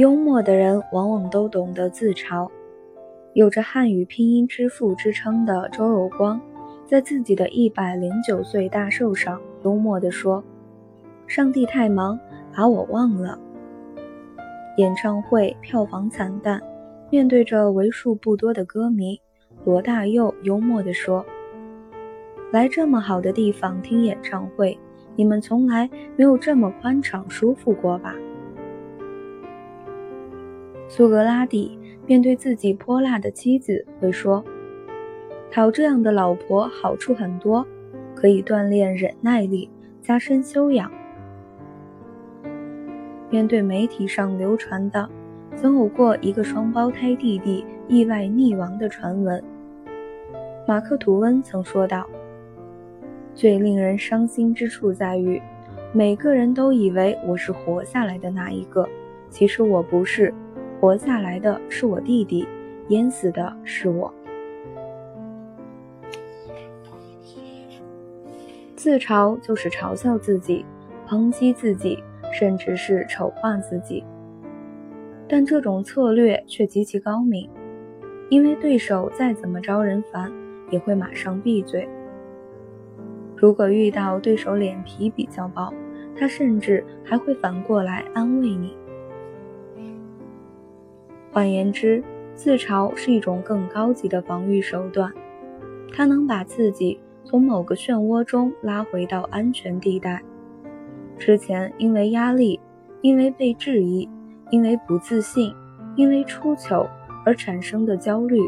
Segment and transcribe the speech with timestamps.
[0.00, 2.48] 幽默的人往往都懂得自嘲。
[3.34, 6.40] 有着汉语拼音之父之称的周有光，
[6.86, 10.42] 在自己的一百零九岁大寿上，幽默地说
[11.28, 12.18] ：“上帝太忙，
[12.56, 13.38] 把我忘了。”
[14.78, 16.58] 演唱会票房惨淡，
[17.10, 19.20] 面对着为数不多的歌迷，
[19.66, 21.22] 罗大佑幽默地说
[22.50, 24.78] ：“来这么好的地方听演唱会，
[25.14, 28.14] 你们从来没有这么宽敞舒服过吧？”
[30.90, 34.44] 苏格拉底面对自己泼辣的妻子会说
[35.48, 37.64] ：“讨这样的老婆好处很多，
[38.12, 39.70] 可以锻炼忍耐力，
[40.02, 40.90] 加深修养。”
[43.30, 45.08] 面对媒体上流传的
[45.54, 49.40] 曾有过一个双胞胎弟弟意外溺亡的传闻，
[50.66, 52.04] 马克·吐温曾说道
[53.32, 55.40] ：“最令人伤心之处在于，
[55.92, 58.88] 每个人都以为我是活下来的那一个，
[59.28, 60.34] 其实我不是。”
[60.80, 62.48] 活下来的是我弟弟，
[62.88, 64.10] 淹死的是我。
[68.74, 70.64] 自嘲就是嘲笑自己、
[71.06, 74.02] 抨击自己，甚至是丑化自己。
[75.28, 77.46] 但这种策略却极其高明，
[78.30, 80.32] 因为对手再怎么招人烦，
[80.70, 81.86] 也会马上闭嘴。
[83.36, 85.70] 如果遇到对手脸皮比较薄，
[86.16, 88.74] 他甚至还会反过来安慰你。
[91.32, 92.02] 换言之，
[92.34, 95.12] 自嘲是一种更高级的防御手段，
[95.92, 100.20] 它能把自己从某个漩涡中拉回到安全地带。
[101.18, 102.58] 之前因为压力、
[103.02, 104.08] 因为被质疑、
[104.50, 105.54] 因为不自信、
[105.94, 106.88] 因为出糗
[107.24, 108.40] 而产生的焦虑、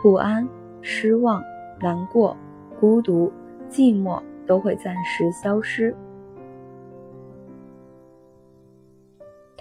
[0.00, 0.48] 不安、
[0.80, 1.42] 失望、
[1.80, 2.36] 难过、
[2.78, 3.30] 孤独、
[3.68, 5.94] 寂寞都会暂时消失。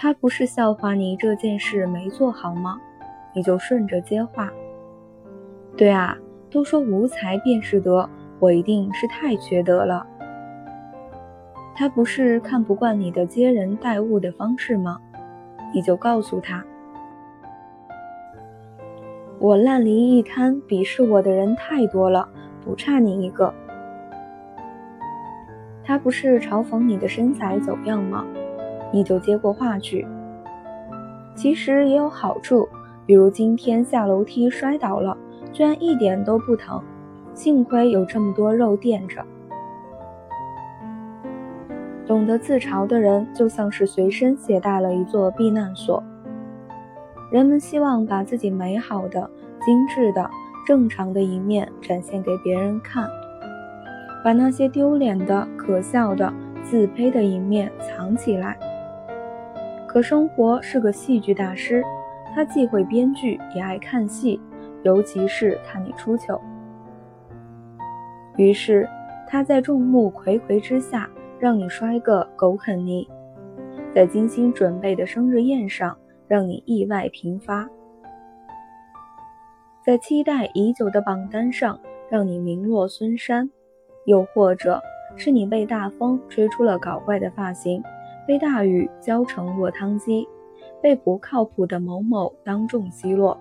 [0.01, 2.79] 他不是笑话你这件事没做好吗？
[3.33, 4.49] 你就顺着接话。
[5.75, 6.17] 对啊，
[6.49, 8.09] 都说无才便是德，
[8.39, 10.07] 我一定是太缺德了。
[11.75, 15.01] 他不是看不惯你的接人待物的方式吗？
[15.73, 16.63] 你就告诉他，
[19.37, 22.29] 我烂泥一滩，鄙视我的人太多了，
[22.63, 23.53] 不差你一个。
[25.83, 28.25] 他不是嘲讽你的身材走样吗？
[28.91, 30.07] 你就接过话去，
[31.35, 32.67] 其实也有好处，
[33.05, 35.17] 比如今天下楼梯摔倒了，
[35.51, 36.81] 居然一点都不疼，
[37.33, 39.23] 幸亏有这么多肉垫着。
[42.07, 46.03] 懂得自嘲的人，就像是随身携带了一座避难所。
[47.31, 49.29] 人们希望把自己美好的、
[49.63, 50.27] 精致的、
[50.65, 53.07] 正常的一面展现给别人看，
[54.23, 56.33] 把那些丢脸的、可笑的、
[56.63, 58.57] 自卑的一面藏起来。
[59.89, 61.83] 可生活是个戏剧大师，
[62.35, 64.39] 他既会编剧，也爱看戏，
[64.83, 66.39] 尤其是看你出糗。
[68.37, 68.87] 于是
[69.27, 73.09] 他在众目睽睽之下让你摔个狗啃泥，
[73.91, 77.67] 在精心准备的生日宴上让你意外频发，
[79.83, 81.79] 在期待已久的榜单上
[82.11, 83.49] 让你名落孙山，
[84.05, 84.79] 又或者
[85.15, 87.81] 是你被大风吹出了搞怪的发型。
[88.29, 90.27] 被大雨浇成落汤鸡，
[90.83, 93.35] 被不靠谱的某某当众奚落，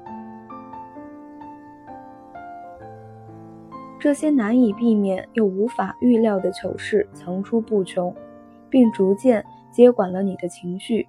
[3.99, 8.17] 这些难以避免又无法预料的糗事层出不穷，
[8.71, 11.07] 并逐渐接管了你的情绪。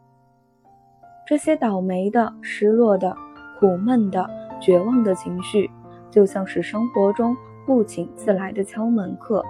[1.26, 3.16] 这些倒霉的、失落的、
[3.62, 4.30] 苦闷的、
[4.60, 5.72] 绝望的情绪，
[6.12, 7.34] 就像是生活中
[7.66, 9.42] 不请自来的敲门客。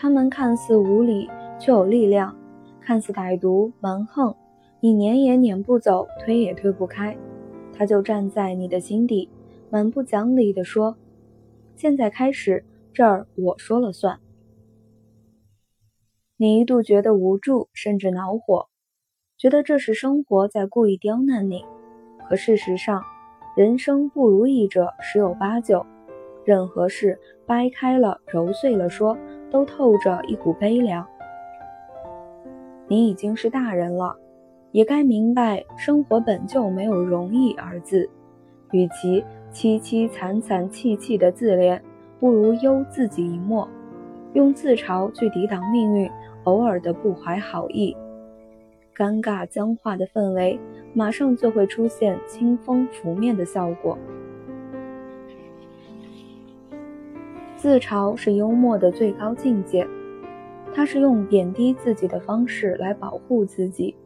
[0.00, 1.28] 他们看似无理，
[1.58, 2.32] 却有力量；
[2.80, 4.32] 看似歹毒蛮横，
[4.78, 7.18] 你撵也撵不走，推也推不开。
[7.76, 9.28] 他就站在你的心底，
[9.70, 10.96] 蛮不讲理地说
[11.74, 14.20] ：“现在开始，这儿我说了算。”
[16.38, 18.68] 你一度觉得无助，甚至恼火，
[19.36, 21.64] 觉得这是生活在故意刁难你。
[22.28, 23.02] 可事实上，
[23.56, 25.84] 人生不如意者十有八九，
[26.44, 29.18] 任何事掰开了揉碎了说。
[29.50, 31.06] 都透着一股悲凉。
[32.86, 34.16] 你已经是大人了，
[34.72, 38.08] 也该明白生活本就没有容易二字。
[38.72, 41.80] 与其凄凄惨惨戚戚的自怜，
[42.20, 43.66] 不如忧自己一默，
[44.34, 46.10] 用自嘲去抵挡命运
[46.44, 47.96] 偶尔的不怀好意。
[48.94, 50.58] 尴尬僵化的氛围，
[50.92, 53.96] 马上就会出现清风拂面的效果。
[57.58, 59.84] 自嘲是幽默的最高境界，
[60.72, 63.96] 他是用贬低自己的方式来保护自己，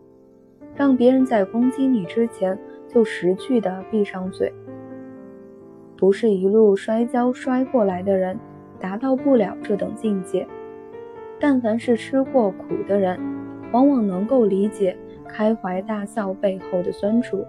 [0.74, 2.58] 让别人在攻击你之前
[2.88, 4.50] 就识趣的闭上嘴。
[5.98, 8.38] 不是一路摔跤摔过来的人，
[8.80, 10.48] 达到不了这等境界。
[11.38, 13.20] 但凡是吃过苦的人，
[13.70, 14.96] 往往能够理解
[15.28, 17.44] 开怀大笑背后的酸楚，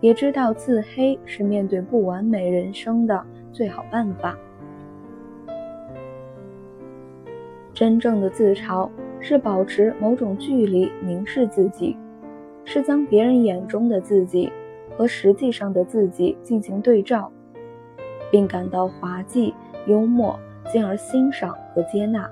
[0.00, 3.22] 也知道自黑是面对不完美人生的
[3.52, 4.34] 最好办法。
[7.80, 8.86] 真正的自嘲
[9.20, 11.96] 是保持某种距离，凝视自己，
[12.62, 14.52] 是将别人眼中的自己
[14.94, 17.32] 和实际上的自己进行对照，
[18.30, 19.54] 并感到滑稽、
[19.86, 20.38] 幽默，
[20.70, 22.30] 进而欣赏和接纳。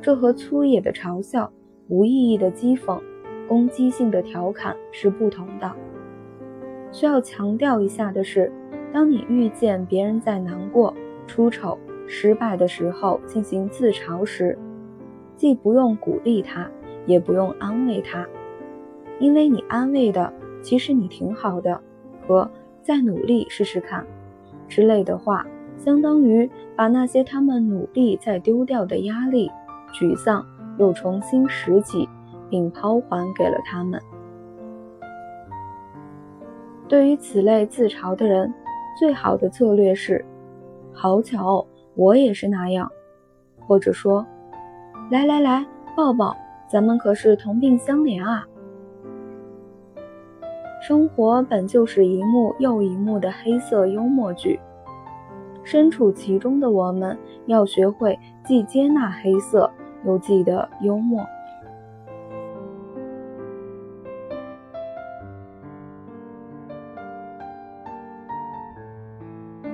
[0.00, 1.48] 这和粗野的嘲笑、
[1.86, 3.00] 无意义的讥讽、
[3.46, 5.70] 攻击性的调侃是不同的。
[6.90, 8.52] 需要强调一下的是，
[8.92, 10.92] 当你遇见别人在难过、
[11.28, 11.78] 出丑。
[12.08, 14.58] 失败的时候进行自嘲时，
[15.36, 16.68] 既不用鼓励他，
[17.06, 18.26] 也不用安慰他，
[19.20, 20.32] 因为你安慰的
[20.62, 21.80] 其实你挺好的，
[22.26, 22.50] 和
[22.82, 24.04] 再努力试试看
[24.66, 25.46] 之类的话，
[25.76, 29.50] 相当于把那些他们努力再丢掉的压力、
[29.92, 30.44] 沮丧
[30.78, 32.08] 又重新拾起，
[32.48, 34.00] 并抛还给了他们。
[36.88, 38.52] 对于此类自嘲的人，
[38.98, 40.24] 最好的策略是：
[40.92, 41.66] 好巧哦。
[41.98, 42.88] 我也是那样，
[43.66, 44.24] 或者说，
[45.10, 45.66] 来来来，
[45.96, 46.36] 抱抱，
[46.70, 48.46] 咱们可是同病相怜啊！
[50.80, 54.60] 生活本就是一幕又一幕的黑色幽默剧，
[55.64, 59.68] 身处其中的我们要学会既接纳黑色，
[60.04, 61.26] 又记得幽默。